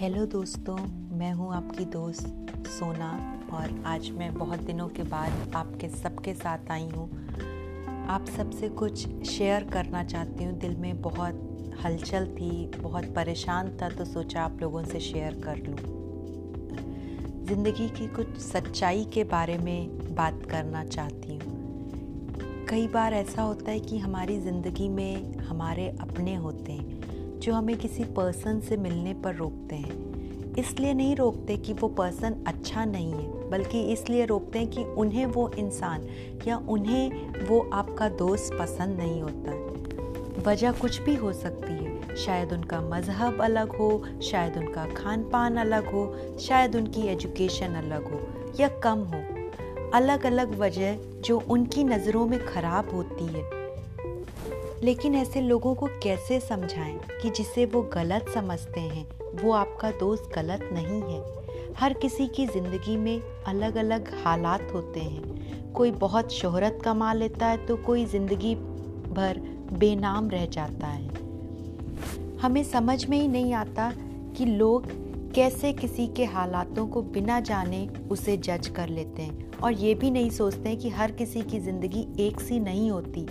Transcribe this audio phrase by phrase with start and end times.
[0.00, 0.76] दोस्तों,
[1.18, 3.08] मैं हूँ आपकी दोस्त सोना
[3.52, 7.08] और आज मैं बहुत दिनों के बाद आपके सबके साथ आई हूँ।
[8.08, 13.88] आप सबसे कुछ शेयर करना चाहती हूँ। दिल में बहुत हलचल थी, बहुत परेशान था
[13.88, 15.76] तो सोचा आप लोगों से शेयर कर लूँ।
[17.46, 23.70] ज़िंदगी की कुछ सच्चाई के बारे में बात करना चाहती हूँ। कई बार ऐसा होता
[23.70, 29.14] है कि हमारी ज़िंदगी में हमारे अपने होते हैं। जो हमें किसी पर्सन से मिलने
[29.14, 34.58] पर रोकते हैं। इसलिए नहीं रोकते कि वो पर्सन अच्छा नहीं है, बल्कि इसलिए रोकते
[34.58, 36.06] हैं कि उन्हें वो इंसान
[36.48, 42.52] या उन्हें वो आपका दोस्त पसंद नहीं होता। वजह कुछ भी हो सकती है। शायद
[42.52, 48.20] उनका मज़हब अलग हो, शायद उनका खान पान अलग हो, शायद उनकी एजुकेशन अलग हो
[48.60, 49.22] या कम हो।
[49.94, 53.59] अलग अलग वजह जो उनकी नज़रों में ख़राब होती है
[54.82, 59.06] लेकिन ऐसे लोगों को कैसे समझाएँ कि जिसे वो गलत समझते हैं,
[59.42, 61.22] वो आपका दोस्त गलत नहीं है?
[61.78, 67.46] हर किसी की ज़िंदगी में अलग अलग हालात होते हैं। कोई बहुत शोहरत कमा लेता
[67.46, 69.40] है तो कोई ज़िंदगी भर
[69.72, 71.08] बेनाम रह जाता है।
[72.38, 73.92] हमें समझ में ही नहीं आता
[74.36, 74.86] कि लोग
[75.34, 80.10] कैसे किसी के हालातों को बिना जाने उसे जज कर लेते हैं। और ये भी
[80.10, 83.26] नहीं सोचते हैं कि हर किसी की ज़िंदगी एक सी नहीं होती।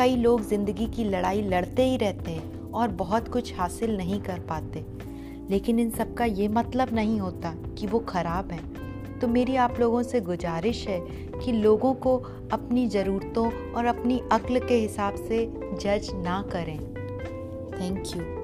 [0.00, 4.38] कई लोग ज़िंदगी की लड़ाई लड़ते ही रहते हैं और बहुत कुछ हासिल नहीं कर
[4.40, 4.84] पाते।
[5.50, 9.80] लेकिन इन सब का ये मतलब नहीं होता कि वो ख़राब हैं। तो मेरी आप
[9.80, 11.00] लोगों से गुजारिश है
[11.38, 12.16] कि लोगों को
[12.52, 15.46] अपनी ज़रूरतों और अपनी अक्ल के हिसाब से
[15.82, 16.78] जज ना करें।
[17.80, 18.39] Thank you